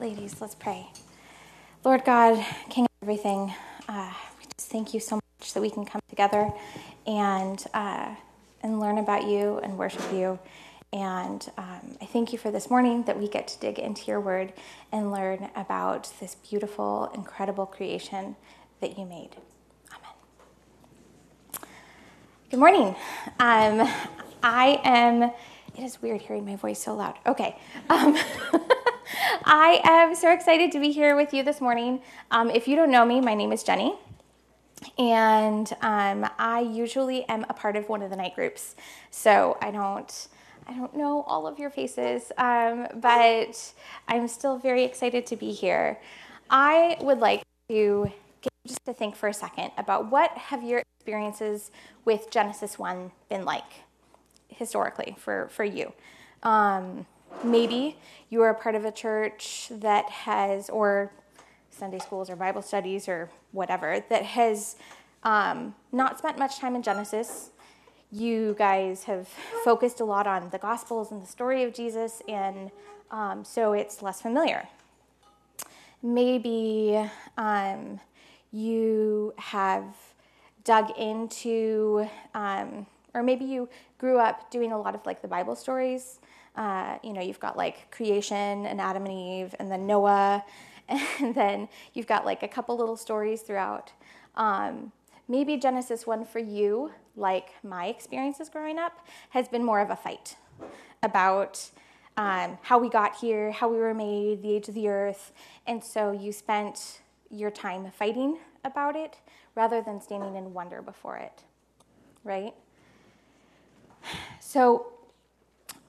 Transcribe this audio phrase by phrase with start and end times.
[0.00, 0.86] ladies, let's pray.
[1.84, 3.52] Lord God, King of everything,
[3.86, 6.50] uh, we just thank you so much that we can come together
[7.06, 8.14] and uh,
[8.62, 10.38] and learn about you and worship you.
[10.92, 14.20] And um, I thank you for this morning that we get to dig into your
[14.20, 14.54] word
[14.90, 18.36] and learn about this beautiful, incredible creation
[18.80, 19.36] that you made.
[19.90, 21.68] Amen.
[22.50, 22.96] Good morning.
[23.38, 23.86] Um,
[24.42, 27.18] I am, it is weird hearing my voice so loud.
[27.26, 27.56] Okay.
[27.90, 28.16] Um,
[29.44, 32.00] I am so excited to be here with you this morning.
[32.30, 33.94] Um, if you don't know me, my name is Jenny.
[34.98, 38.74] And um, I usually am a part of one of the night groups.
[39.10, 40.28] So I don't
[40.66, 43.72] I don't know all of your faces, um, but
[44.08, 45.98] I'm still very excited to be here.
[46.48, 48.12] I would like to
[48.66, 51.70] just to think for a second about what have your experiences
[52.04, 53.64] with Genesis 1 been like
[54.48, 55.92] historically for, for you.
[56.42, 57.06] Um,
[57.44, 57.96] maybe
[58.28, 61.12] you are a part of a church that has, or
[61.70, 64.76] Sunday schools or Bible studies or whatever, that has
[65.22, 67.50] um, not spent much time in Genesis
[68.12, 69.28] you guys have
[69.64, 72.70] focused a lot on the Gospels and the story of Jesus, and
[73.10, 74.68] um, so it's less familiar.
[76.02, 78.00] Maybe um,
[78.52, 79.84] you have
[80.64, 85.54] dug into, um, or maybe you grew up doing a lot of like the Bible
[85.54, 86.18] stories.
[86.56, 90.44] Uh, you know, you've got like creation and Adam and Eve, and then Noah,
[90.88, 93.92] and then you've got like a couple little stories throughout.
[94.34, 94.92] Um,
[95.28, 99.96] maybe Genesis 1 for you like my experiences growing up, has been more of a
[99.96, 100.36] fight
[101.02, 101.70] about
[102.16, 105.32] um, how we got here, how we were made, the age of the earth.
[105.66, 109.18] And so you spent your time fighting about it
[109.54, 111.42] rather than standing in wonder before it,
[112.24, 112.54] right?
[114.40, 114.92] So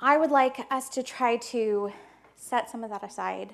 [0.02, 1.94] I would like us to try to
[2.36, 3.54] set some of that aside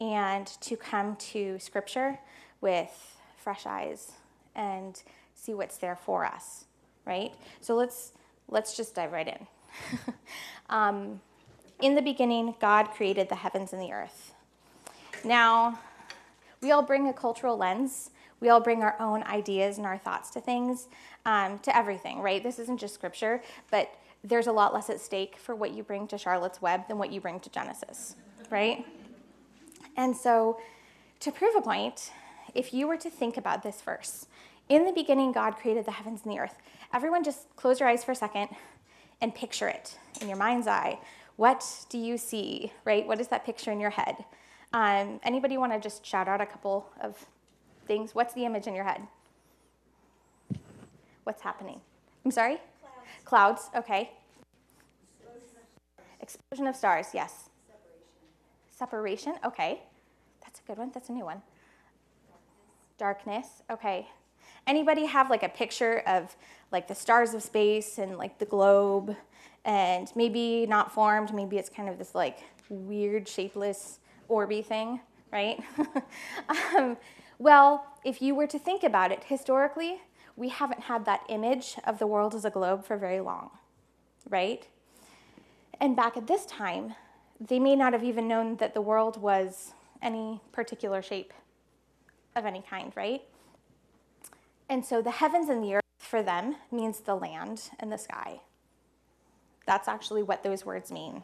[0.00, 2.18] and to come to Scripture
[2.60, 4.12] with fresh eyes
[4.54, 5.02] and
[5.34, 6.66] see what's there for us
[7.06, 7.32] right?
[7.60, 8.12] So let's
[8.48, 9.46] let's just dive right in.
[10.68, 11.20] um,
[11.80, 14.32] in the beginning, God created the heavens and the earth.
[15.24, 15.78] Now,
[16.60, 18.10] we all bring a cultural lens.
[18.40, 20.88] We all bring our own ideas and our thoughts to things,
[21.24, 22.42] um, to everything, right?
[22.42, 23.90] This isn't just scripture, but
[24.26, 27.12] there's a lot less at stake for what you bring to Charlotte's Web than what
[27.12, 28.16] you bring to Genesis,
[28.50, 28.84] right?
[29.96, 30.58] And so,
[31.20, 32.10] to prove a point,
[32.54, 34.26] if you were to think about this verse,
[34.68, 36.56] in the beginning, God created the heavens and the earth.
[36.92, 38.48] Everyone, just close your eyes for a second
[39.20, 40.98] and picture it in your mind's eye.
[41.36, 43.06] What do you see, right?
[43.06, 44.16] What is that picture in your head?
[44.72, 47.24] Um, anybody want to just shout out a couple of
[47.86, 48.14] things?
[48.14, 49.02] What's the image in your head?
[51.24, 51.80] What's happening?
[52.24, 52.58] I'm sorry?
[53.24, 53.70] Clouds.
[53.74, 54.10] Okay.
[56.20, 57.50] Explosion of stars, yes.
[58.76, 59.32] Separation.
[59.32, 59.82] Separation, okay.
[60.42, 60.90] That's a good one.
[60.92, 61.42] That's a new one.
[62.98, 64.08] Darkness, okay.
[64.66, 66.34] Anybody have like a picture of
[66.72, 69.14] like the stars of space and like the globe
[69.64, 72.38] and maybe not formed, maybe it's kind of this like
[72.68, 75.00] weird shapeless orby thing,
[75.32, 75.62] right?
[76.76, 76.96] um,
[77.38, 80.00] well, if you were to think about it historically,
[80.36, 83.50] we haven't had that image of the world as a globe for very long,
[84.28, 84.66] right?
[85.80, 86.94] And back at this time,
[87.40, 91.32] they may not have even known that the world was any particular shape
[92.34, 93.22] of any kind, right?
[94.68, 98.40] And so the heavens and the earth for them means the land and the sky.
[99.66, 101.22] That's actually what those words mean.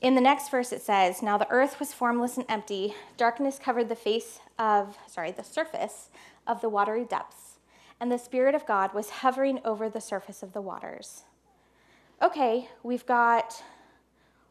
[0.00, 2.94] In the next verse, it says, Now the earth was formless and empty.
[3.16, 6.10] Darkness covered the face of, sorry, the surface
[6.46, 7.55] of the watery depths,
[8.00, 11.22] and the Spirit of God was hovering over the surface of the waters.
[12.22, 13.62] Okay, we've got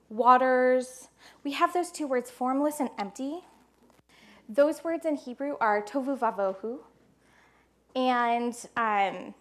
[0.09, 1.09] waters.
[1.43, 3.39] We have those two words, formless and empty.
[4.47, 6.79] Those words in Hebrew are tovu vavohu,
[7.95, 9.33] and um,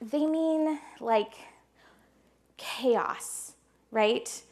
[0.00, 1.34] they mean like
[2.56, 3.54] chaos,
[3.90, 4.42] right?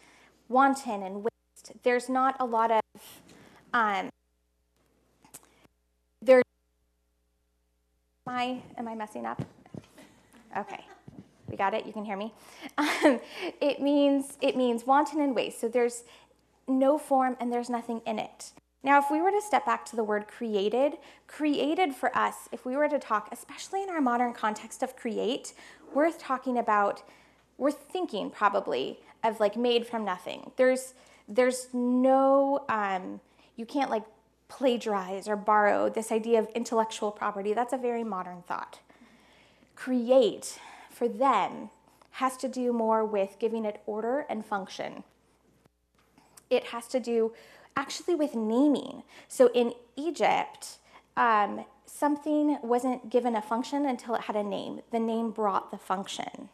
[0.49, 1.73] Wanton and waste.
[1.85, 2.81] There's not a lot of
[3.73, 4.11] um,
[6.21, 6.43] there.
[8.31, 9.43] Am I am I messing up?
[10.57, 10.85] Okay,
[11.49, 11.85] we got it.
[11.85, 12.33] You can hear me.
[12.79, 13.19] Um,
[13.61, 15.61] it means it means wanton and waste.
[15.61, 16.05] So there's
[16.69, 18.53] no form and there's nothing in it.
[18.85, 22.65] Now, if we were to step back to the word created, created for us, if
[22.65, 25.53] we were to talk, especially in our modern context of create,
[25.93, 27.03] we're talking about,
[27.59, 30.53] we're thinking probably of like made from nothing.
[30.57, 30.95] There's,
[31.29, 33.21] there's no, um,
[33.57, 34.05] you can't like
[34.51, 37.55] plagiarize or borrow this idea of intellectual property.
[37.55, 38.81] That's a very modern thought.
[39.75, 40.59] Create
[40.91, 41.71] for them
[42.13, 45.05] has to do more with giving it order and function.
[46.51, 47.33] It has to do
[47.77, 49.05] actually with naming.
[49.29, 50.79] So in Egypt,
[51.17, 54.81] um, something wasn't given a function until it had a name.
[54.91, 56.51] The name brought the function.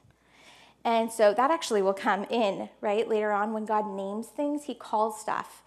[0.85, 3.09] And so that actually will come in, right?
[3.09, 5.63] Later on, when God names things, he calls stuff.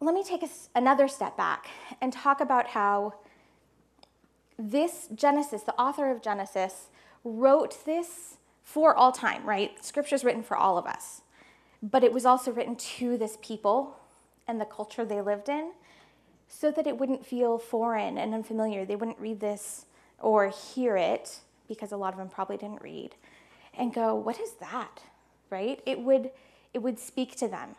[0.00, 1.66] Let me take a, another step back
[2.00, 3.14] and talk about how
[4.58, 6.88] this Genesis, the author of Genesis,
[7.24, 9.84] wrote this for all time, right?
[9.84, 11.22] Scripture is written for all of us.
[11.82, 13.96] But it was also written to this people
[14.46, 15.72] and the culture they lived in
[16.48, 18.84] so that it wouldn't feel foreign and unfamiliar.
[18.84, 19.86] They wouldn't read this
[20.18, 23.14] or hear it, because a lot of them probably didn't read,
[23.76, 25.02] and go, What is that?
[25.50, 25.80] Right?
[25.86, 26.30] It would,
[26.74, 27.76] it would speak to them.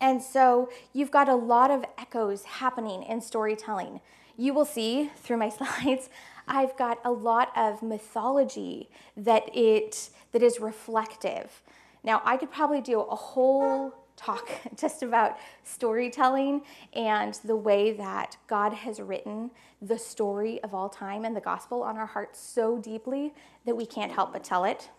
[0.00, 4.00] And so you've got a lot of echoes happening in storytelling.
[4.36, 6.08] You will see through my slides,
[6.46, 11.62] I've got a lot of mythology that it that is reflective.
[12.04, 16.62] Now, I could probably do a whole talk just about storytelling
[16.92, 19.50] and the way that God has written
[19.80, 23.32] the story of all time and the gospel on our hearts so deeply
[23.64, 24.90] that we can't help but tell it.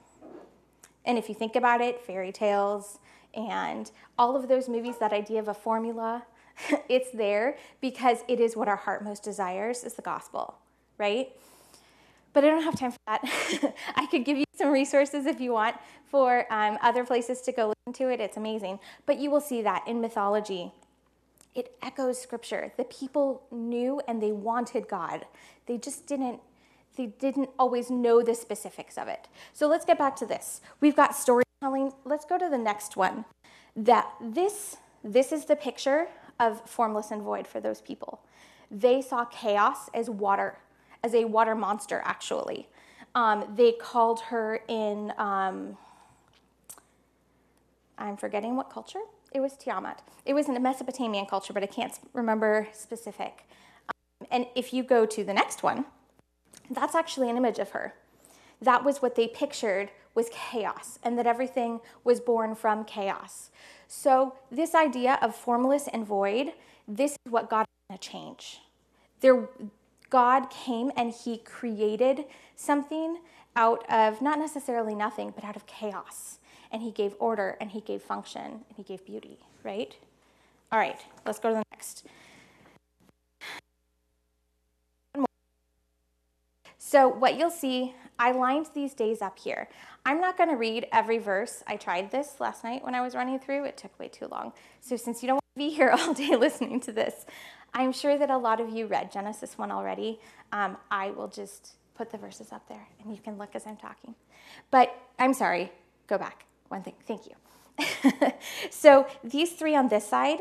[1.06, 3.00] And if you think about it, fairy tales
[3.34, 6.24] and all of those movies, that idea of a formula,
[6.90, 10.56] it's there because it is what our heart most desires is the gospel,
[10.98, 11.30] right?
[12.34, 13.74] But I don't have time for that.
[13.96, 15.76] I could give you some resources if you want
[16.10, 18.20] for um, other places to go listen to it.
[18.20, 18.80] It's amazing.
[19.06, 20.72] But you will see that in mythology.
[21.56, 22.72] It echoes scripture.
[22.78, 25.26] The people knew and they wanted God.
[25.66, 26.40] They just didn't
[26.96, 29.30] they didn't always know the specifics of it.
[29.54, 30.60] So let's get back to this.
[30.82, 31.16] We've got
[31.60, 31.92] storytelling.
[32.06, 33.26] Let's go to the next one.
[33.76, 36.08] That this this is the picture
[36.40, 38.22] of formless and void for those people.
[38.72, 40.58] They saw chaos as water,
[41.04, 42.68] as a water monster, actually.
[43.16, 45.78] Um, they called her in, um,
[47.98, 49.00] I'm forgetting what culture.
[49.34, 50.02] It was Tiamat.
[50.26, 53.46] It was in a Mesopotamian culture, but I can't remember specific.
[53.88, 55.86] Um, and if you go to the next one,
[56.70, 57.96] that's actually an image of her.
[58.62, 63.52] That was what they pictured was chaos, and that everything was born from chaos.
[63.88, 66.52] So this idea of formless and void,
[66.90, 68.60] this is what God is going to change.
[69.22, 69.48] There,
[70.10, 72.26] God came and He created
[72.58, 73.20] something
[73.56, 76.40] out of not necessarily nothing, but out of chaos.
[76.70, 79.96] And He gave order and He gave function and He gave beauty, right?
[80.70, 82.06] All right, let's go to the next.
[86.78, 89.70] So, what you'll see, I lined these days up here.
[90.06, 91.64] I'm not going to read every verse.
[91.68, 93.66] I tried this last night when I was running through.
[93.66, 94.54] It took way too long.
[94.82, 97.26] So, since you don't want to be here all day listening to this,
[97.74, 100.20] I'm sure that a lot of you read Genesis 1 already.
[100.52, 103.78] Um, I will just put the verses up there and you can look as I'm
[103.78, 104.16] talking.
[104.72, 105.72] But I'm sorry,
[106.08, 106.46] go back.
[106.70, 108.32] One thing, thank you.
[108.70, 110.40] so these three on this side,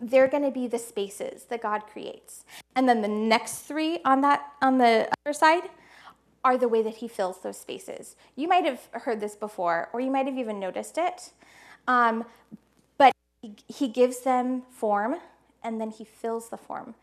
[0.00, 2.44] they're going to be the spaces that God creates.
[2.76, 5.64] And then the next three on that on the other side
[6.48, 8.16] are the way that he fills those spaces.
[8.34, 11.32] You might have heard this before or you might have even noticed it.
[11.86, 12.24] Um,
[12.96, 13.12] but
[13.68, 15.16] he, gives them form
[15.62, 16.94] and then he fills the form,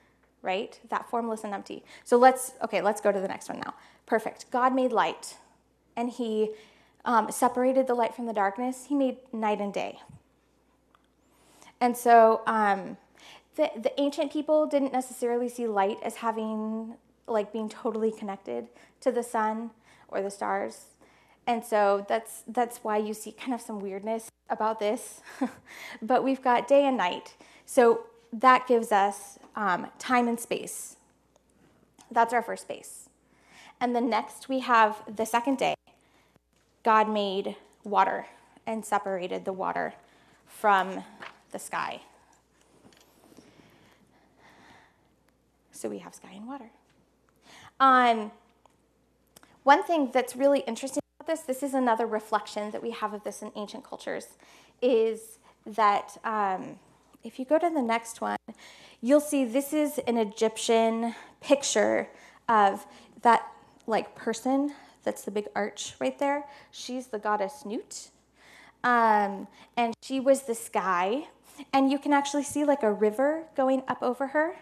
[0.42, 0.80] right?
[0.90, 1.84] That formless and empty.
[2.04, 3.76] So let's, okay, let's go to the next one now.
[4.08, 4.50] Perfect.
[4.50, 5.38] God made light,
[5.96, 6.50] and he
[7.04, 8.86] um, separated the light from the darkness.
[8.90, 10.00] He made night and day.
[11.80, 12.98] And so um,
[13.58, 16.96] the, the ancient people didn't necessarily see light as having,
[17.28, 18.68] like, being totally connected
[19.02, 19.72] to the sun
[20.08, 20.86] or the stars.
[21.48, 25.22] And so that's that's why you see kind of some weirdness about this.
[26.02, 27.36] but we've got day and night.
[27.66, 30.98] So that gives us um, time and space.
[32.12, 33.10] That's our first space.
[33.80, 35.76] And then next we have the second day.
[36.84, 38.28] God made water
[38.66, 39.94] and separated the water
[40.48, 41.04] from
[41.52, 42.02] the sky.
[45.72, 46.70] So we have sky and water.
[47.80, 48.32] Um,
[49.64, 53.24] one thing that's really interesting about this, this is another reflection that we have of
[53.24, 54.28] this in ancient cultures,
[54.82, 56.80] is that um,
[57.24, 58.38] if you go to the next one,
[59.02, 62.10] you'll see this is an Egyptian picture
[62.48, 62.86] of
[63.24, 63.52] that
[63.88, 66.46] like person that's the big arch right there.
[66.72, 68.10] She's the goddess Nut.
[68.84, 71.28] Um, and she was the sky.
[71.74, 74.56] And you can actually see like a river going up over her.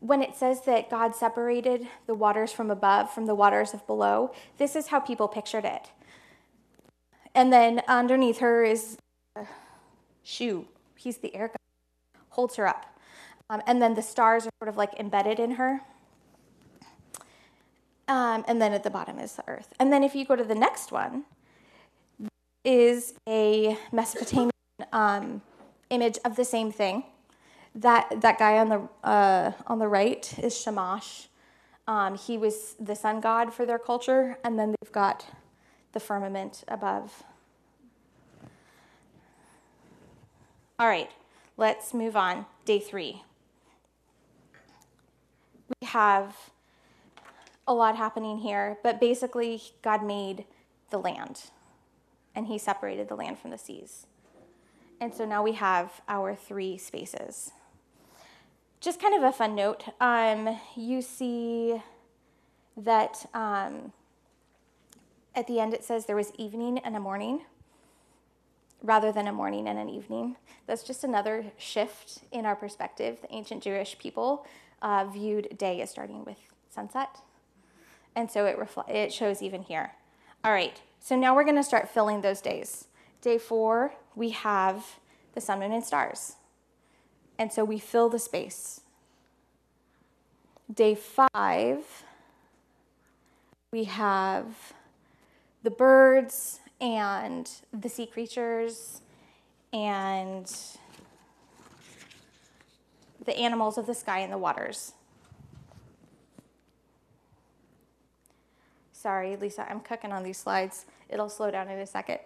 [0.00, 4.32] When it says that God separated the waters from above from the waters of below,
[4.58, 5.90] this is how people pictured it.
[7.34, 8.98] And then underneath her is
[10.22, 10.66] Shu.
[10.96, 11.56] He's the air god
[12.30, 12.98] holds her up.
[13.48, 15.80] Um, and then the stars are sort of like embedded in her.
[18.08, 19.72] Um, and then at the bottom is the earth.
[19.80, 21.24] And then if you go to the next one,
[22.66, 24.50] is a Mesopotamian
[24.92, 25.40] um,
[25.88, 27.04] image of the same thing.
[27.76, 31.28] That, that guy on the, uh, on the right is Shamash.
[31.86, 35.26] Um, he was the sun god for their culture, and then they've got
[35.92, 37.22] the firmament above.
[40.78, 41.10] All right,
[41.56, 42.46] let's move on.
[42.64, 43.22] Day three.
[45.80, 46.34] We have
[47.66, 50.44] a lot happening here, but basically, God made
[50.90, 51.50] the land
[52.34, 54.06] and He separated the land from the seas.
[55.00, 57.52] And so now we have our three spaces.
[58.80, 61.80] Just kind of a fun note um, you see
[62.76, 63.92] that um,
[65.34, 67.40] at the end it says there was evening and a morning
[68.82, 70.36] rather than a morning and an evening.
[70.66, 73.18] That's just another shift in our perspective.
[73.22, 74.46] The ancient Jewish people
[74.82, 76.38] uh, viewed day as starting with
[76.70, 77.18] sunset.
[78.14, 79.92] And so it, refl- it shows even here.
[80.44, 82.86] All right, so now we're going to start filling those days.
[83.20, 84.84] Day four, we have
[85.34, 86.36] the sun, moon, and stars.
[87.38, 88.80] And so we fill the space.
[90.72, 91.84] Day five,
[93.72, 94.46] we have
[95.62, 99.00] the birds and the sea creatures
[99.72, 100.50] and
[103.24, 104.92] the animals of the sky and the waters.
[108.92, 110.86] Sorry, Lisa, I'm cooking on these slides.
[111.08, 112.18] It'll slow down in a second.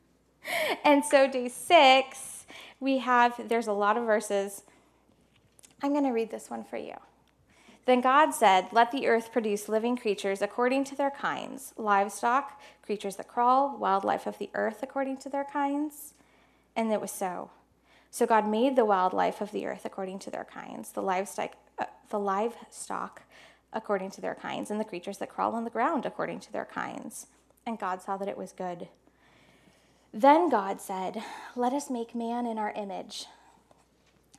[0.84, 2.35] and so, day six,
[2.80, 4.62] we have, there's a lot of verses.
[5.82, 6.94] I'm going to read this one for you.
[7.86, 13.16] Then God said, Let the earth produce living creatures according to their kinds, livestock, creatures
[13.16, 16.14] that crawl, wildlife of the earth according to their kinds.
[16.74, 17.50] And it was so.
[18.10, 21.84] So God made the wildlife of the earth according to their kinds, the livestock, uh,
[22.10, 23.22] the livestock
[23.72, 26.64] according to their kinds, and the creatures that crawl on the ground according to their
[26.64, 27.26] kinds.
[27.64, 28.88] And God saw that it was good.
[30.12, 31.22] Then God said,
[31.54, 33.26] Let us make man in our image,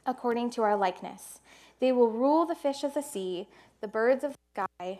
[0.05, 1.39] according to our likeness
[1.79, 3.47] they will rule the fish of the sea,
[3.81, 4.99] the birds of the sky,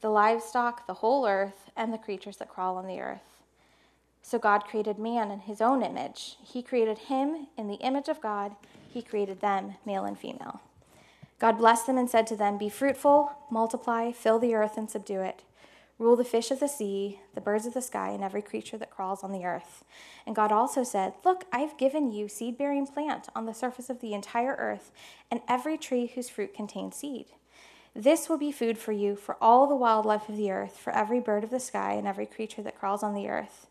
[0.00, 3.20] the livestock, the whole earth, and the creatures that crawl on the earth.
[4.22, 6.36] So God created man in his own image.
[6.44, 8.56] He created him in the image of God.
[8.90, 10.60] He created them, male and female.
[11.38, 15.20] God blessed them and said to them, Be fruitful, multiply, fill the earth, and subdue
[15.20, 15.42] it.
[15.98, 18.90] Rule the fish of the sea, the birds of the sky, and every creature that
[18.90, 19.82] crawls on the earth.
[20.26, 24.00] And God also said, Look, I've given you seed bearing plant on the surface of
[24.00, 24.92] the entire earth,
[25.28, 27.26] and every tree whose fruit contains seed.
[27.96, 31.18] This will be food for you, for all the wildlife of the earth, for every
[31.18, 33.66] bird of the sky, and every creature that crawls on the earth.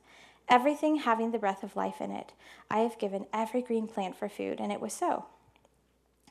[0.49, 2.33] Everything having the breath of life in it.
[2.69, 5.27] I have given every green plant for food, and it was so.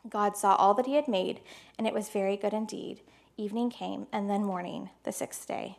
[0.06, 1.40] God saw all that he had made,
[1.78, 3.00] and it was very good indeed.
[3.36, 5.78] Evening came, and then morning, the sixth day.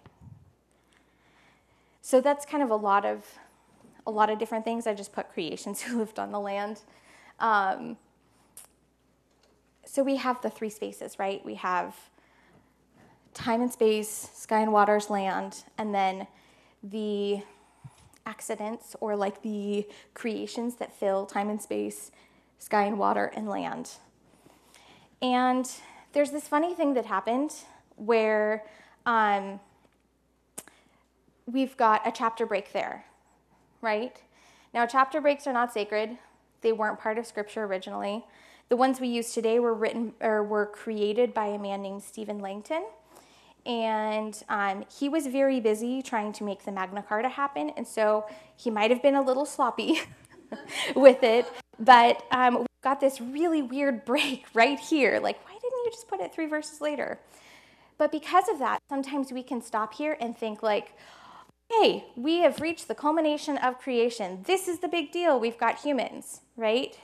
[2.01, 3.25] So that's kind of a lot of
[4.05, 4.87] a lot of different things.
[4.87, 6.81] I just put creations who lived on the land.
[7.39, 7.97] Um,
[9.85, 11.43] so we have the three spaces, right?
[11.45, 11.95] We have
[13.33, 16.27] time and space, sky and waters, land, and then
[16.83, 17.41] the
[18.25, 22.11] accidents or like the creations that fill time and space,
[22.59, 23.91] sky and water, and land.
[25.21, 25.69] And
[26.13, 27.53] there's this funny thing that happened
[27.95, 28.63] where
[29.05, 29.59] um,
[31.45, 33.05] we've got a chapter break there,
[33.81, 34.21] right?
[34.73, 36.17] Now, chapter breaks are not sacred.
[36.61, 38.25] They weren't part of scripture originally.
[38.69, 42.39] The ones we use today were written or were created by a man named Stephen
[42.39, 42.85] Langton.
[43.65, 47.71] And um, he was very busy trying to make the Magna Carta happen.
[47.77, 50.01] And so he might have been a little sloppy
[50.95, 51.51] with it.
[51.79, 55.19] But um, we've got this really weird break right here.
[55.19, 55.39] Like,
[55.87, 57.19] you just put it three verses later?
[57.97, 60.93] But because of that, sometimes we can stop here and think, like,
[61.71, 64.43] hey, we have reached the culmination of creation.
[64.45, 65.39] This is the big deal.
[65.39, 66.97] We've got humans, right?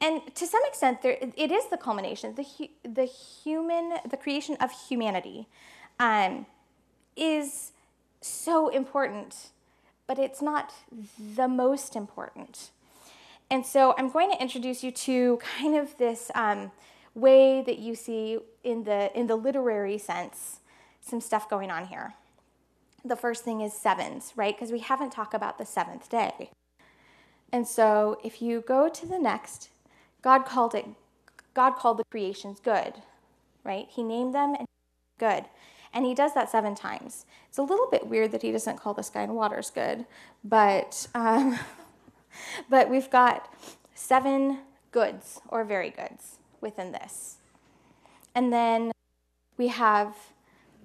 [0.00, 2.34] And to some extent, there, it is the culmination.
[2.34, 5.46] The, the human, the creation of humanity
[6.00, 6.46] um,
[7.16, 7.72] is
[8.20, 9.48] so important,
[10.06, 10.72] but it's not
[11.36, 12.70] the most important.
[13.50, 16.72] And so I'm going to introduce you to kind of this um,
[17.16, 20.60] way that you see in the, in the literary sense
[21.00, 22.14] some stuff going on here
[23.08, 24.54] the first thing is sevens, right?
[24.54, 26.50] Because we haven't talked about the seventh day.
[27.52, 29.70] And so if you go to the next,
[30.22, 30.86] God called it
[31.54, 32.94] God called the creations good,
[33.64, 33.86] right?
[33.88, 34.66] He named them and
[35.18, 35.46] good.
[35.94, 37.24] And he does that seven times.
[37.48, 40.04] It's a little bit weird that he doesn't call the sky and waters good,
[40.44, 41.58] but um,
[42.68, 43.50] but we've got
[43.94, 44.58] seven
[44.90, 47.36] goods or very goods within this.
[48.34, 48.92] And then
[49.56, 50.14] we have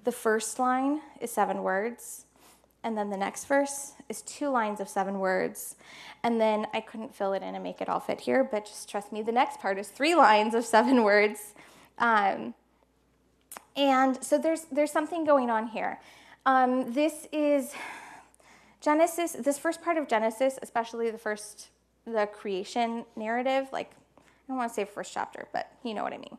[0.04, 2.24] the first line is seven words,
[2.84, 5.76] and then the next verse is two lines of seven words.
[6.22, 8.88] And then I couldn't fill it in and make it all fit here, but just
[8.88, 11.54] trust me, the next part is three lines of seven words.
[11.98, 12.54] Um,
[13.76, 16.00] and so there's, there's something going on here.
[16.46, 17.72] Um, this is
[18.80, 21.68] Genesis, this first part of Genesis, especially the first,
[22.04, 23.92] the creation narrative, like,
[24.52, 26.38] don't want to say first chapter, but you know what I mean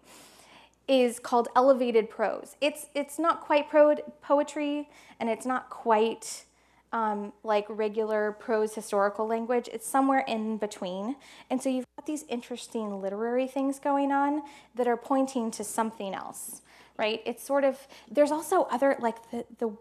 [0.88, 2.56] is called elevated prose.
[2.62, 4.90] It's it's not quite pro- poetry,
[5.20, 6.46] and it's not quite
[6.92, 9.70] um, like regular prose historical language.
[9.72, 11.16] It's somewhere in between,
[11.50, 14.44] and so you've got these interesting literary things going on
[14.76, 16.62] that are pointing to something else,
[16.98, 17.22] right?
[17.26, 19.72] It's sort of there's also other like the the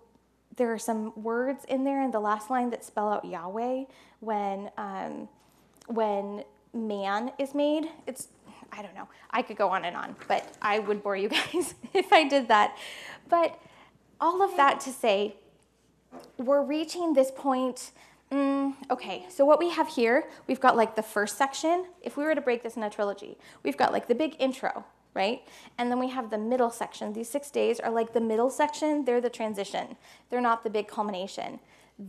[0.57, 3.85] there are some words in there in the last line that spell out Yahweh
[4.21, 5.29] when um,
[5.89, 7.89] when man is made.
[8.07, 8.29] It's
[8.73, 9.09] I don't know.
[9.31, 12.49] I could go on and on, but I would bore you guys if I did
[12.49, 12.77] that.
[13.29, 13.59] But
[14.21, 15.37] all of that to say,
[16.39, 17.93] we're reaching this point.
[18.31, 21.85] Mm, okay, so what we have here, we've got like the first section.
[22.01, 24.87] If we were to break this in a trilogy, we've got like the big intro,
[25.13, 25.43] right?
[25.77, 27.13] And then we have the middle section.
[27.13, 29.97] These six days are like the middle section, they're the transition,
[30.31, 31.61] they're not the big culmination.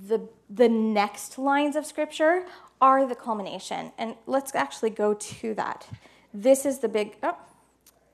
[0.08, 2.46] The, the next lines of scripture
[2.82, 3.92] are the culmination.
[3.98, 5.88] And let's actually go to that.
[6.34, 7.38] This is the big, oh,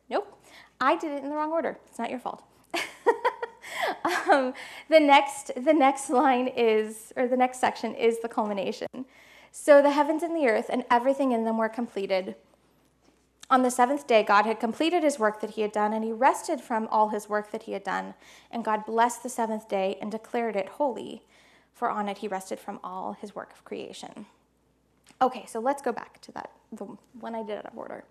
[0.09, 0.27] nope.
[0.81, 1.77] I did it in the wrong order.
[1.87, 2.43] It's not your fault.
[4.31, 4.53] um,
[4.89, 8.87] the next, the next line is, or the next section is the culmination.
[9.51, 12.35] So the heavens and the earth and everything in them were completed.
[13.51, 16.11] On the seventh day, God had completed his work that he had done, and he
[16.11, 18.13] rested from all his work that he had done.
[18.51, 21.23] And God blessed the seventh day and declared it holy,
[21.73, 24.25] for on it he rested from all his work of creation.
[25.21, 26.85] Okay, so let's go back to that, the
[27.19, 28.03] one I did out of order.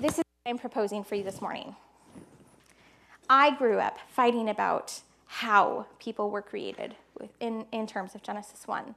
[0.00, 1.76] This is what I'm proposing for you this morning.
[3.28, 6.94] I grew up fighting about how people were created
[7.40, 8.94] in, in terms of Genesis 1.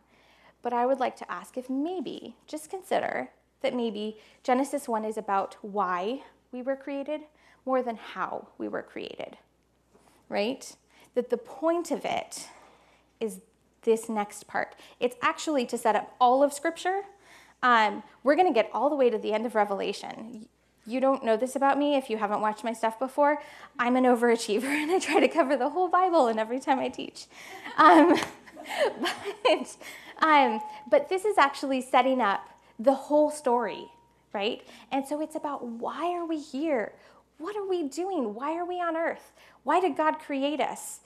[0.62, 3.30] But I would like to ask if maybe, just consider
[3.62, 7.22] that maybe Genesis 1 is about why we were created
[7.66, 9.38] more than how we were created,
[10.30, 10.76] right?
[11.16, 12.48] That the point of it
[13.22, 13.40] is
[13.84, 14.76] this next part.
[15.00, 17.02] It's actually to set up all of Scripture.
[17.64, 20.48] Um, we're going to get all the way to the end of Revelation.
[20.86, 23.42] You don't know this about me if you haven't watched my stuff before.
[23.78, 26.90] I'm an overachiever and I try to cover the whole Bible and every time I
[26.90, 27.28] teach.
[27.78, 28.18] Um,
[29.44, 29.78] but,
[30.20, 32.48] um, but this is actually setting up
[32.80, 33.86] the whole story,
[34.34, 34.66] right?
[34.92, 36.94] And so it's about why are we here?
[37.38, 38.34] What are we doing?
[38.34, 39.34] Why are we on earth?
[39.64, 41.00] Why did God create us?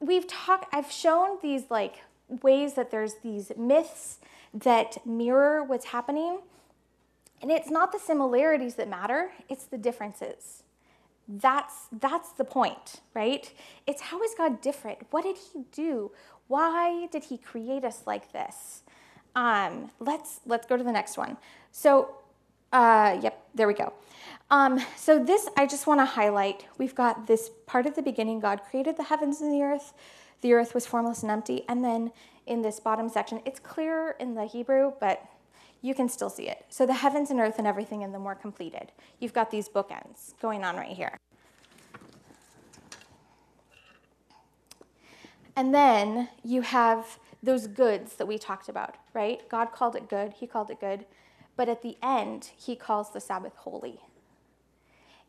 [0.00, 2.02] We've talked i've shown these like
[2.42, 4.18] ways that there's these myths
[4.52, 6.38] that mirror what's happening
[7.42, 10.62] and it's not the similarities that matter it's the differences.
[11.28, 13.52] That's that's the point right?
[13.86, 14.98] It's how is god different?
[15.10, 16.10] What did he do?
[16.48, 18.82] Why did he create us like this?
[19.34, 21.36] Um, let's let's go to the next one.
[21.70, 22.16] So
[22.72, 23.92] uh, yep there we go
[24.54, 26.64] um, so, this I just want to highlight.
[26.78, 29.92] We've got this part of the beginning God created the heavens and the earth.
[30.42, 31.64] The earth was formless and empty.
[31.68, 32.12] And then
[32.46, 35.26] in this bottom section, it's clearer in the Hebrew, but
[35.82, 36.66] you can still see it.
[36.68, 38.92] So, the heavens and earth and everything in them were completed.
[39.18, 41.18] You've got these bookends going on right here.
[45.56, 49.48] And then you have those goods that we talked about, right?
[49.48, 51.06] God called it good, He called it good.
[51.56, 53.98] But at the end, He calls the Sabbath holy.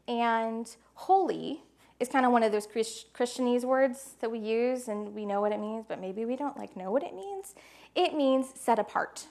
[0.07, 1.63] And holy
[1.99, 5.51] is kind of one of those Christianese words that we use and we know what
[5.51, 7.55] it means, but maybe we don't like know what it means.
[7.95, 9.27] It means set apart.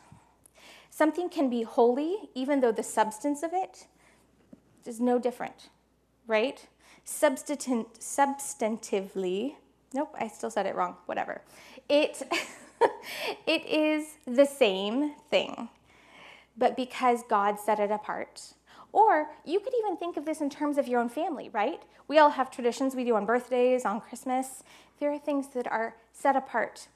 [0.90, 3.87] Something can be holy even though the substance of it
[4.87, 5.68] is no different,
[6.26, 6.66] right?
[7.04, 9.56] Substant- substantively,
[9.92, 11.42] nope, I still said it wrong, whatever.
[11.88, 12.22] It,
[13.46, 15.68] it is the same thing,
[16.56, 18.54] but because God set it apart,
[18.94, 21.83] or you could even think of this in terms of your own family, right?
[22.07, 24.62] We all have traditions we do on birthdays, on Christmas.
[25.00, 26.87] There are things that are set apart.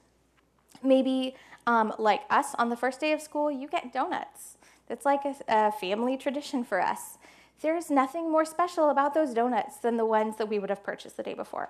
[0.81, 1.35] Maybe,
[1.67, 4.57] um, like us, on the first day of school, you get donuts.
[4.87, 7.17] That's like a, a family tradition for us.
[7.61, 11.17] There's nothing more special about those donuts than the ones that we would have purchased
[11.17, 11.69] the day before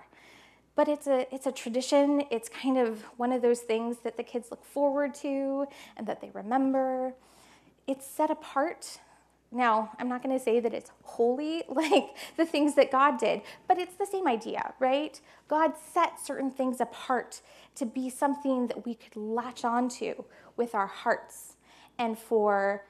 [0.76, 4.24] but it's a it's a tradition it's kind of one of those things that the
[4.24, 5.66] kids look forward to
[5.98, 7.14] and that they remember
[7.86, 9.00] it's set apart
[9.52, 13.42] now, I'm not going to say that it's holy like the things that God did,
[13.68, 15.20] but it's the same idea, right?
[15.48, 17.42] God set certain things apart
[17.76, 20.24] to be something that we could latch onto
[20.56, 21.56] with our hearts.
[21.98, 22.86] And for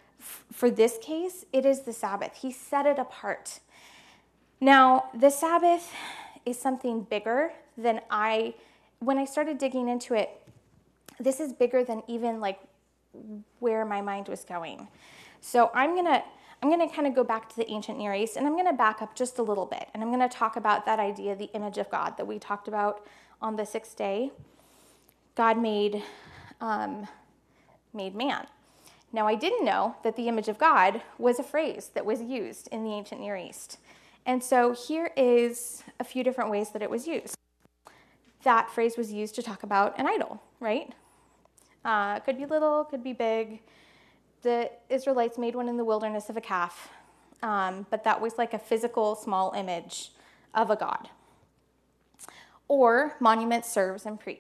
[0.51, 2.39] for this case, it is the Sabbath.
[2.41, 3.61] He set it apart.
[4.59, 5.93] Now, the Sabbath
[6.45, 8.55] is something bigger than I
[8.99, 10.29] when I started digging into it,
[11.21, 12.59] this is bigger than even like
[13.59, 14.89] where my mind was going.
[15.39, 16.23] So I'm gonna
[16.61, 19.01] I'm gonna kind of go back to the ancient Near East and I'm gonna back
[19.01, 21.89] up just a little bit and I'm gonna talk about that idea, the image of
[21.89, 23.05] God that we talked about
[23.41, 24.31] on the sixth day.
[25.35, 26.03] God made
[26.59, 27.07] um,
[27.93, 28.45] made man.
[29.13, 32.67] Now I didn't know that the image of God was a phrase that was used
[32.71, 33.77] in the ancient Near East.
[34.25, 37.35] And so here is a few different ways that it was used.
[38.43, 40.93] That phrase was used to talk about an idol, right?
[41.83, 43.61] Uh, could be little, could be big.
[44.41, 46.89] The Israelites made one in the wilderness of a calf,
[47.43, 50.11] um, but that was like a physical small image
[50.53, 51.09] of a god.
[52.67, 54.39] Or monuments serves and pre-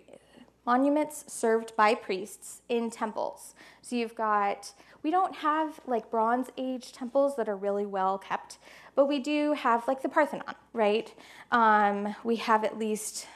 [0.65, 3.55] monuments served by priests in temples.
[3.81, 8.57] So you've got we don't have like Bronze Age temples that are really well kept,
[8.95, 11.13] but we do have like the Parthenon, right?
[11.51, 13.27] Um, we have at least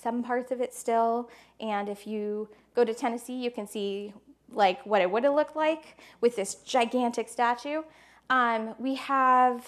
[0.00, 1.28] some parts of it still,
[1.60, 4.12] and if you go to Tennessee, you can see
[4.52, 7.82] like what it would have looked like with this gigantic statue.
[8.30, 9.66] Um, we have,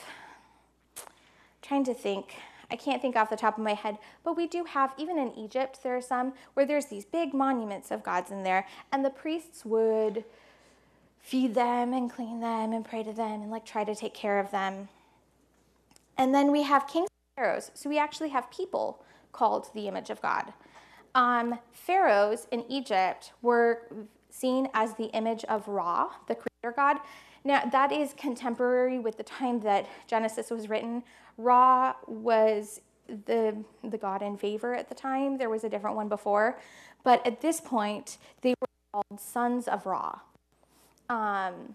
[1.62, 2.34] trying to think,
[2.70, 5.32] I can't think off the top of my head, but we do have, even in
[5.36, 9.10] Egypt, there are some where there's these big monuments of gods in there, and the
[9.10, 10.24] priests would
[11.20, 14.38] feed them and clean them and pray to them and like try to take care
[14.38, 14.88] of them.
[16.16, 17.70] And then we have kings and pharaohs.
[17.74, 20.52] So we actually have people called the image of God.
[21.14, 23.82] Um, pharaohs in Egypt were
[24.30, 26.98] seen as the image of Ra, the creator god.
[27.44, 31.02] Now, that is contemporary with the time that Genesis was written.
[31.38, 35.38] Ra was the, the god in favor at the time.
[35.38, 36.58] There was a different one before.
[37.02, 40.20] But at this point, they were called sons of Ra.
[41.08, 41.74] Um,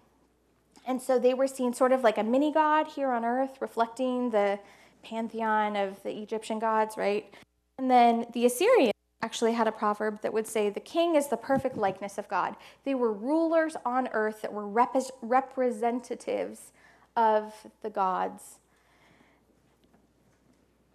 [0.86, 4.30] and so they were seen sort of like a mini god here on earth, reflecting
[4.30, 4.60] the
[5.02, 7.32] pantheon of the Egyptian gods, right?
[7.78, 8.92] And then the Assyrians
[9.26, 12.54] actually had a proverb that would say, The king is the perfect likeness of God.
[12.84, 16.70] They were rulers on earth that were rep- representatives
[17.16, 18.60] of the gods.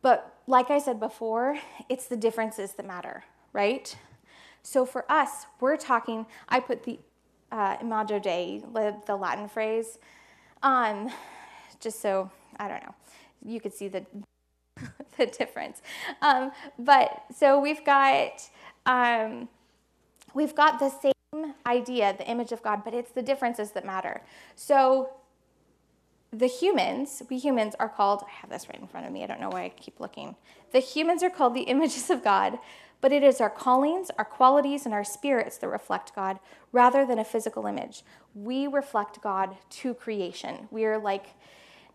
[0.02, 1.58] But like I said before,
[1.90, 3.94] it's the differences that matter, right?
[4.64, 7.00] So for us, we're talking, I put the
[7.52, 8.64] uh, imago Dei,
[9.06, 10.00] the Latin phrase,
[10.64, 11.12] um,
[11.82, 12.96] just so, I don't know,
[13.44, 14.06] you could see the
[15.18, 15.82] the difference.
[16.22, 18.50] Um, but so we've got
[18.86, 19.48] um,
[20.34, 24.22] we've got the same idea, the image of God, but it's the differences that matter.
[24.56, 25.12] So
[26.32, 29.28] the humans, we humans are called, I have this right in front of me, I
[29.28, 30.36] don't know why I keep looking.
[30.72, 32.58] The humans are called the images of God,
[33.02, 36.40] but it is our callings, our qualities, and our spirits that reflect God
[36.72, 38.04] rather than a physical image.
[38.36, 40.68] We reflect God to creation.
[40.70, 41.28] We are like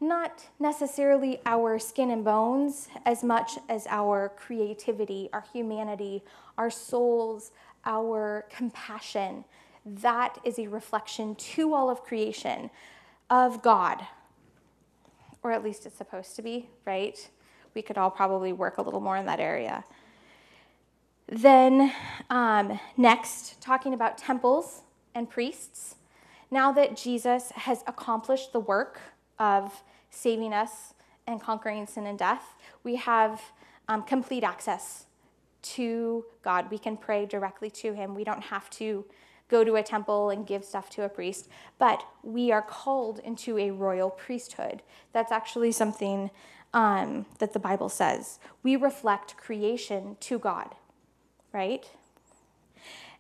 [0.01, 6.23] not necessarily our skin and bones as much as our creativity, our humanity,
[6.59, 7.53] our souls,
[7.85, 9.45] our compassion.
[9.85, 12.71] That is a reflection to all of creation
[13.31, 14.07] of God,
[15.43, 17.31] or at least it's supposed to be, right?
[17.75, 19.85] We could all probably work a little more in that area.
[21.29, 21.93] Then,
[22.31, 24.83] um, next, talking about temples
[25.15, 25.97] and priests.
[26.51, 29.01] Now that Jesus has accomplished the work
[29.39, 30.95] of saving us
[31.27, 33.43] and conquering sin and death, we have
[33.89, 35.07] um, complete access
[35.63, 36.71] to God.
[36.71, 38.15] We can pray directly to Him.
[38.15, 39.05] We don't have to
[39.49, 43.59] go to a temple and give stuff to a priest, but we are called into
[43.59, 44.83] a royal priesthood.
[45.13, 46.31] That's actually something
[46.75, 48.39] um, that the Bible says.
[48.63, 50.75] We reflect creation to God,
[51.53, 51.87] right?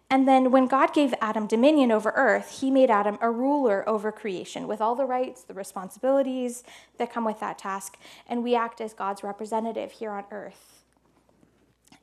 [0.08, 4.12] And then when God gave Adam dominion over earth, he made Adam a ruler over
[4.12, 6.62] creation with all the rights, the responsibilities
[6.98, 7.98] that come with that task.
[8.28, 10.84] And we act as God's representative here on earth.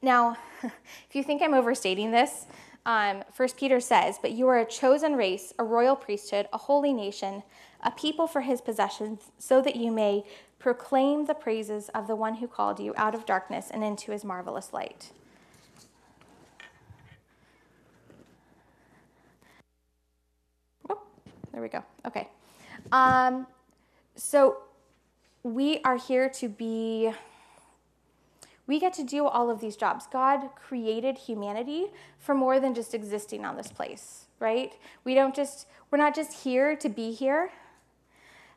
[0.01, 2.45] Now, if you think I'm overstating this,
[2.85, 6.91] um, 1 Peter says, But you are a chosen race, a royal priesthood, a holy
[6.91, 7.43] nation,
[7.81, 10.25] a people for his possessions, so that you may
[10.59, 14.25] proclaim the praises of the one who called you out of darkness and into his
[14.25, 15.11] marvelous light.
[21.53, 21.83] There we go.
[22.05, 22.27] Okay.
[22.91, 23.45] Um,
[24.15, 24.57] so
[25.43, 27.11] we are here to be,
[28.65, 30.07] we get to do all of these jobs.
[30.11, 31.87] God created humanity
[32.17, 34.73] for more than just existing on this place, right?
[35.03, 37.51] We don't just, we're not just here to be here.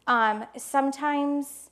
[0.07, 1.69] Um, sometimes,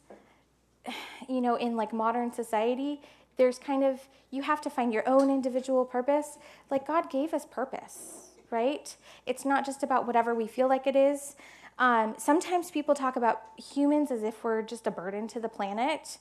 [1.28, 3.00] you know, in like modern society,
[3.38, 6.38] there's kind of, you have to find your own individual purpose.
[6.70, 8.94] Like God gave us purpose right?
[9.26, 11.36] It's not just about whatever we feel like it is.
[11.78, 16.18] Um, sometimes people talk about humans as if we're just a burden to the planet.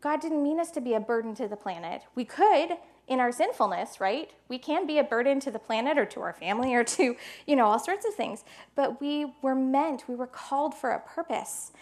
[0.00, 2.02] God didn't mean us to be a burden to the planet.
[2.14, 4.30] We could in our sinfulness, right?
[4.48, 7.16] We can be a burden to the planet or to our family or to,
[7.46, 8.44] you know, all sorts of things.
[8.74, 11.72] But we were meant, we were called for a purpose.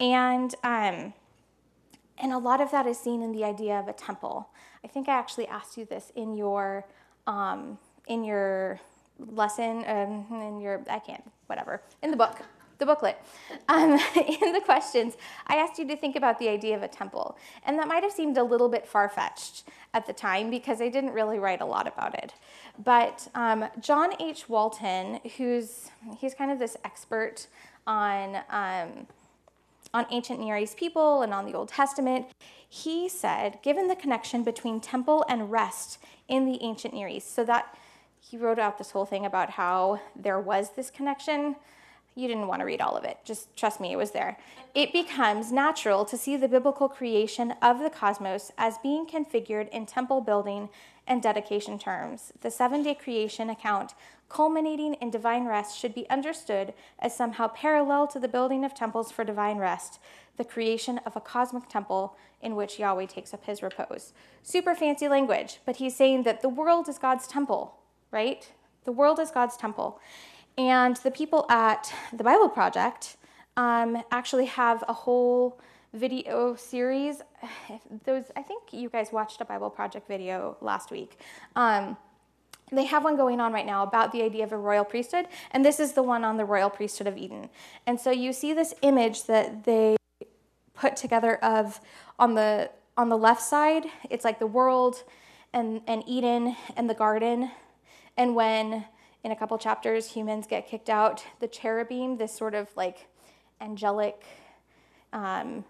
[0.00, 1.12] And um,
[2.22, 4.50] and a lot of that is seen in the idea of a temple.
[4.84, 6.86] I think I actually asked you this in your
[7.26, 8.80] um, in your
[9.28, 12.38] lesson, um, in your I can't whatever in the book,
[12.78, 13.16] the booklet.
[13.68, 17.36] Um, in the questions, I asked you to think about the idea of a temple,
[17.64, 20.88] and that might have seemed a little bit far fetched at the time because I
[20.88, 22.34] didn't really write a lot about it.
[22.82, 24.48] But um, John H.
[24.48, 27.46] Walton, who's he's kind of this expert
[27.86, 29.06] on um,
[29.92, 32.26] on ancient Near East people and on the Old Testament,
[32.68, 37.44] he said, given the connection between temple and rest in the ancient Near East, so
[37.44, 37.76] that
[38.20, 41.56] he wrote out this whole thing about how there was this connection.
[42.14, 43.18] You didn't want to read all of it.
[43.24, 44.36] Just trust me, it was there.
[44.74, 49.86] It becomes natural to see the biblical creation of the cosmos as being configured in
[49.86, 50.68] temple building
[51.06, 52.32] and dedication terms.
[52.40, 53.94] The seven day creation account
[54.28, 59.10] culminating in divine rest should be understood as somehow parallel to the building of temples
[59.10, 59.98] for divine rest,
[60.36, 64.12] the creation of a cosmic temple in which Yahweh takes up his repose.
[64.42, 67.74] Super fancy language, but he's saying that the world is God's temple,
[68.10, 68.50] right?
[68.84, 70.00] The world is God's temple.
[70.58, 73.16] And the people at the Bible Project
[73.56, 75.60] um, actually have a whole
[75.92, 77.22] video series.
[78.04, 81.18] Those I think you guys watched a Bible Project video last week.
[81.56, 81.96] Um,
[82.72, 85.64] they have one going on right now about the idea of a royal priesthood, and
[85.64, 87.50] this is the one on the royal priesthood of Eden.
[87.86, 89.96] And so you see this image that they
[90.74, 91.80] put together of
[92.18, 95.04] on the on the left side, it's like the world
[95.52, 97.50] and, and Eden and the garden.
[98.20, 98.84] And when
[99.24, 103.08] in a couple chapters humans get kicked out, the cherubim, this sort of like
[103.62, 104.26] angelic
[105.14, 105.64] um,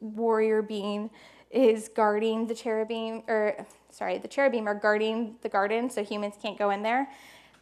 [0.00, 1.08] warrior being,
[1.52, 6.58] is guarding the cherubim, or sorry, the cherubim are guarding the garden so humans can't
[6.58, 7.08] go in there.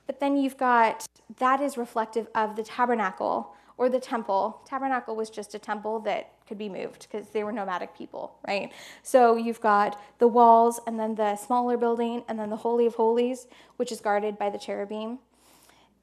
[0.07, 1.05] But then you've got
[1.37, 4.61] that is reflective of the tabernacle or the temple.
[4.67, 8.73] Tabernacle was just a temple that could be moved because they were nomadic people, right?
[9.03, 12.95] So you've got the walls and then the smaller building and then the Holy of
[12.95, 15.19] Holies, which is guarded by the cherubim.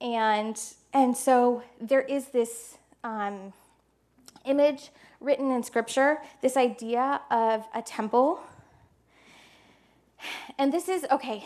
[0.02, 0.60] And,
[0.94, 3.54] and so there is this um,
[4.46, 8.42] image written in scripture, this idea of a temple.
[10.58, 11.46] And this is, okay,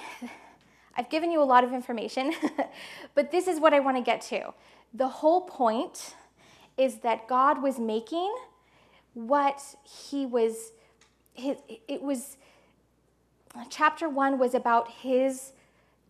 [0.96, 2.34] I've given you a lot of information,
[3.16, 4.54] but this is what I want to get to.
[4.93, 6.15] The whole point
[6.78, 8.34] is that God was making
[9.13, 10.71] what he was,
[11.34, 12.38] his, it was,
[13.69, 15.54] chapter one was about his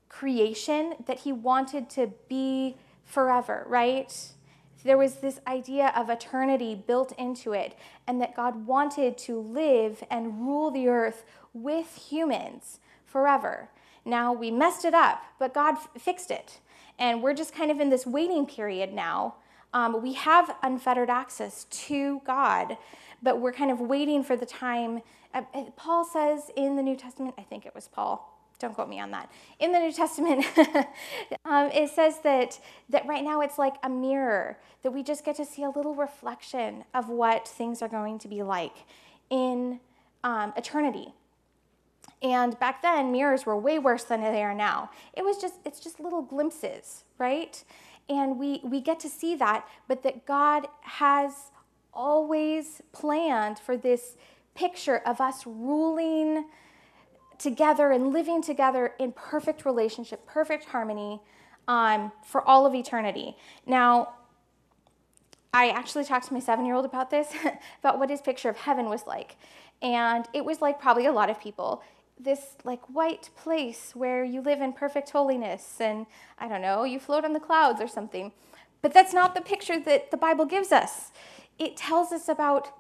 [0.10, 4.14] creation that he wanted to be forever, right?
[4.84, 7.76] There was this idea of eternity built into it,
[8.08, 13.70] and that God wanted to live and rule the earth with humans forever.
[14.06, 16.60] Now we messed it up, but God f- fixed it.
[17.00, 19.36] And we're just kind of in this waiting period now.
[19.74, 22.78] Um, we have unfettered access to God,
[23.22, 25.02] but we're kind of waiting for the time.
[25.34, 28.90] Uh, uh Paul says in the New Testament, I think it was Paul, don't quote
[28.90, 29.32] me on that.
[29.60, 30.46] In the New Testament,
[31.46, 35.36] um, it says that, that right now it's like a mirror, that we just get
[35.36, 38.74] to see a little reflection of what things are going to be like
[39.30, 39.80] in
[40.24, 41.14] um, eternity.
[42.22, 44.90] And back then, mirrors were way worse than they are now.
[45.14, 47.64] It was just, it's just little glimpses, right?
[48.10, 51.52] And we, we get to see that, but that God has
[51.94, 54.16] always planned for this
[54.56, 56.46] picture of us ruling
[57.38, 61.22] together and living together in perfect relationship, perfect harmony
[61.68, 63.36] um, for all of eternity.
[63.66, 64.14] Now,
[65.54, 67.28] I actually talked to my seven year old about this,
[67.80, 69.36] about what his picture of heaven was like.
[69.82, 71.84] And it was like probably a lot of people
[72.20, 76.06] this like white place where you live in perfect holiness and
[76.40, 78.32] I don't know, you float on the clouds or something.
[78.82, 81.12] But that's not the picture that the Bible gives us.
[81.58, 82.72] It tells us about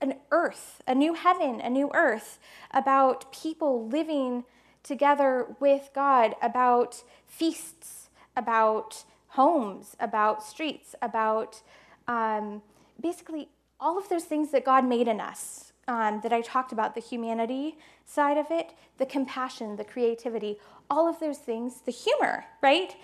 [0.00, 2.38] an earth, a new heaven, a new earth,
[2.70, 4.44] about people living
[4.82, 11.62] together with God, about feasts, about homes, about streets, about
[12.08, 12.62] um,
[13.00, 13.48] basically
[13.80, 17.00] all of those things that God made in us um, that I talked about the
[17.00, 20.58] humanity side of it, the compassion, the creativity,
[20.90, 22.96] all of those things, the humor, right?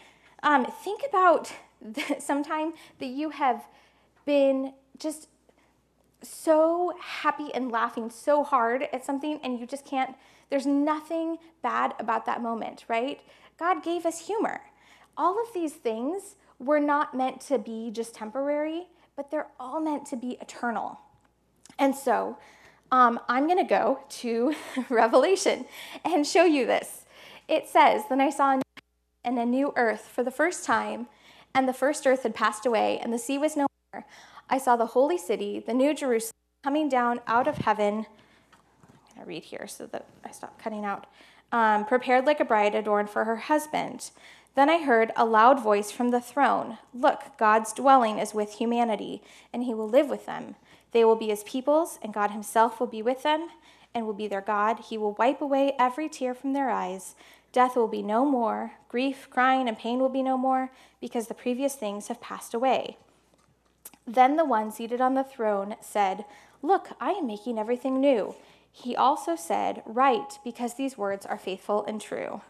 [0.43, 3.65] Um, think about the, sometime that you have
[4.25, 5.29] been just
[6.23, 10.15] so happy and laughing so hard at something and you just can't,
[10.51, 13.21] there's nothing bad about that moment, right?
[13.59, 14.61] God gave us humor.
[15.17, 20.07] All of these things were not meant to be just temporary, but they're all meant
[20.07, 21.01] to be eternal.
[21.79, 22.39] And so
[22.93, 24.55] um, I'm going to go to
[24.89, 25.65] Revelation
[26.05, 27.05] and show you this.
[27.49, 28.61] It says, Then I saw
[29.25, 31.07] and a new earth for the first time,
[31.55, 34.05] and the first earth had passed away, and the sea was no more.
[34.51, 36.33] I saw the holy city, the new Jerusalem,
[36.65, 37.95] coming down out of heaven.
[37.95, 41.07] I'm going to read here so that I stop cutting out.
[41.51, 44.11] Um, prepared like a bride adorned for her husband.
[44.55, 49.23] Then I heard a loud voice from the throne Look, God's dwelling is with humanity,
[49.53, 50.57] and he will live with them.
[50.93, 53.49] They will be his peoples, and God himself will be with them
[53.95, 54.79] and will be their God.
[54.79, 57.15] He will wipe away every tear from their eyes.
[57.53, 58.73] Death will be no more.
[58.89, 62.97] Grief, crying, and pain will be no more, because the previous things have passed away.
[64.07, 66.25] Then the one seated on the throne said,
[66.63, 68.35] Look, I am making everything new.
[68.71, 72.41] He also said, Write, because these words are faithful and true.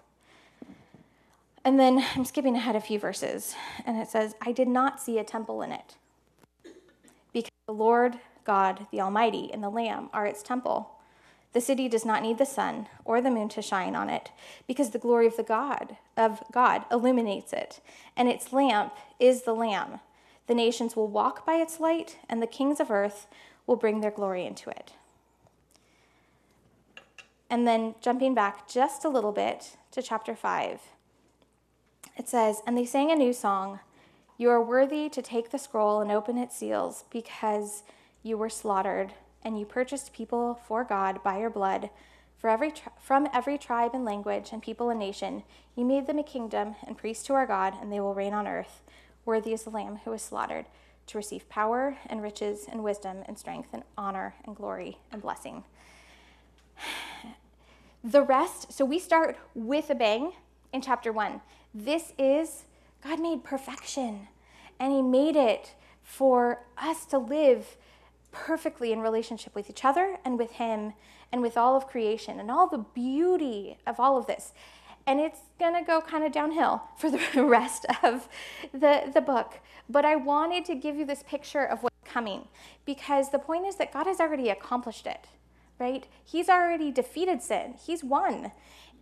[1.65, 5.19] And then I'm skipping ahead a few verses, and it says, I did not see
[5.19, 5.97] a temple in it,
[7.33, 10.91] because the Lord God, the Almighty, and the Lamb are its temple.
[11.53, 14.31] The city does not need the sun or the moon to shine on it,
[14.67, 17.81] because the glory of the God of God illuminates it,
[18.17, 20.01] and its lamp is the Lamb.
[20.47, 23.27] The nations will walk by its light, and the kings of earth
[23.67, 24.93] will bring their glory into it.
[27.49, 30.81] And then jumping back just a little bit to chapter 5,
[32.17, 33.81] it says, And they sang a new song
[34.39, 37.83] You are worthy to take the scroll and open its seals, because
[38.23, 39.13] you were slaughtered
[39.45, 41.91] and you purchased people for God by your blood.
[42.39, 45.43] For every tri- from every tribe and language and people and nation,
[45.77, 48.47] you made them a kingdom and priests to our God, and they will reign on
[48.47, 48.83] earth.
[49.25, 50.67] Worthy is the Lamb who was slaughtered
[51.07, 55.65] to receive power and riches and wisdom and strength and honor and glory and blessing.
[58.05, 60.33] The rest, so we start with a bang
[60.73, 61.41] in chapter one.
[61.73, 62.65] This is
[63.05, 64.29] God made perfection,
[64.81, 67.77] and He made it for us to live
[68.33, 70.95] perfectly in relationship with each other and with Him
[71.31, 74.53] and with all of creation and all the beauty of all of this.
[75.07, 78.29] And it's going to go kind of downhill for the rest of
[78.73, 79.61] the, the book.
[79.89, 82.49] But I wanted to give you this picture of what's coming
[82.85, 85.27] because the point is that God has already accomplished it,
[85.79, 86.07] right?
[86.25, 88.53] He's already defeated sin, He's won.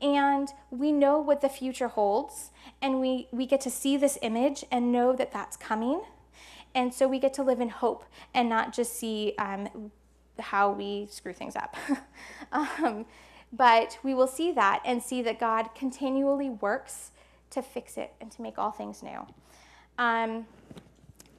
[0.02, 4.64] And we know what the future holds, and we, we get to see this image
[4.72, 6.00] and know that that's coming
[6.74, 8.04] and so we get to live in hope
[8.34, 9.90] and not just see um,
[10.38, 11.76] how we screw things up.
[12.52, 13.06] um,
[13.52, 17.10] but we will see that and see that God continually works
[17.50, 19.26] to fix it and to make all things new.
[19.98, 20.46] Um,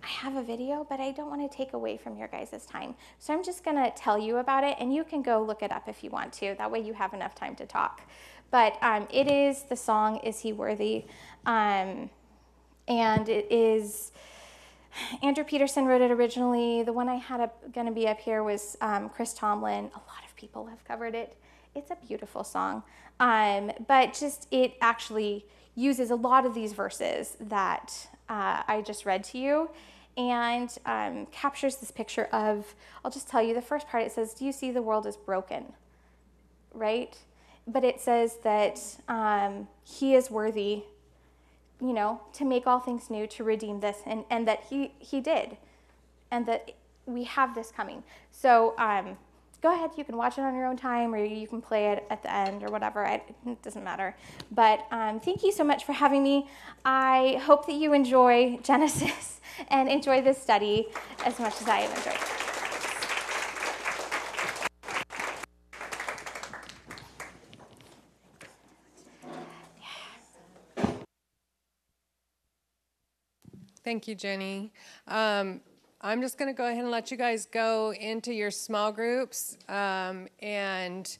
[0.03, 2.95] I have a video, but I don't want to take away from your guys' time.
[3.19, 5.71] So I'm just going to tell you about it, and you can go look it
[5.71, 6.55] up if you want to.
[6.57, 8.01] That way you have enough time to talk.
[8.49, 11.05] But um, it is the song, Is He Worthy?
[11.45, 12.09] Um,
[12.87, 14.11] and it is
[15.23, 16.83] Andrew Peterson wrote it originally.
[16.83, 19.85] The one I had going to be up here was um, Chris Tomlin.
[19.85, 21.37] A lot of people have covered it.
[21.75, 22.83] It's a beautiful song,
[23.19, 29.05] um, but just it actually uses a lot of these verses that uh, I just
[29.05, 29.69] read to you
[30.17, 34.33] and um, captures this picture of, I'll just tell you the first part it says,
[34.33, 35.73] Do you see the world is broken?
[36.73, 37.17] Right?
[37.67, 40.83] But it says that um, he is worthy
[41.81, 45.19] you know, to make all things new, to redeem this, and, and that he, he
[45.19, 45.57] did,
[46.29, 46.71] and that
[47.05, 48.03] we have this coming.
[48.31, 49.17] So um,
[49.61, 52.05] go ahead, you can watch it on your own time, or you can play it
[52.09, 53.03] at the end, or whatever.
[53.03, 54.15] it doesn't matter.
[54.51, 56.47] But um, thank you so much for having me.
[56.85, 60.87] I hope that you enjoy Genesis and enjoy this study
[61.25, 62.40] as much as I have enjoyed.
[73.83, 74.71] Thank you, Jenny.
[75.07, 75.61] Um,
[76.01, 79.57] I'm just going to go ahead and let you guys go into your small groups
[79.67, 81.17] um, and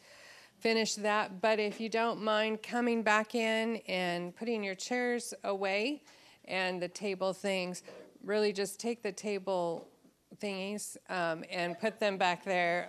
[0.59, 1.41] finish that.
[1.41, 6.03] But if you don't mind coming back in and putting your chairs away
[6.45, 7.81] and the table things,
[8.23, 9.87] really just take the table
[10.39, 12.87] thingies um, and put them back there.